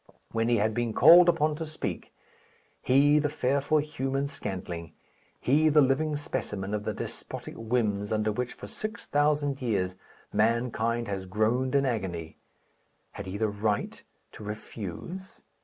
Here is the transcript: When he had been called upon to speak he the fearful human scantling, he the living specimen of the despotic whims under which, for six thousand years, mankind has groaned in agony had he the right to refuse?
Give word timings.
When 0.31 0.49
he 0.49 0.55
had 0.57 0.73
been 0.73 0.93
called 0.93 1.29
upon 1.29 1.55
to 1.57 1.65
speak 1.67 2.11
he 2.81 3.19
the 3.19 3.29
fearful 3.29 3.77
human 3.77 4.27
scantling, 4.27 4.93
he 5.39 5.69
the 5.69 5.79
living 5.81 6.17
specimen 6.17 6.73
of 6.73 6.85
the 6.85 6.93
despotic 6.95 7.53
whims 7.55 8.11
under 8.11 8.31
which, 8.31 8.53
for 8.53 8.65
six 8.65 9.05
thousand 9.05 9.61
years, 9.61 9.95
mankind 10.33 11.07
has 11.07 11.27
groaned 11.27 11.75
in 11.75 11.85
agony 11.85 12.37
had 13.11 13.27
he 13.27 13.37
the 13.37 13.49
right 13.49 14.01
to 14.31 14.43
refuse? 14.43 15.39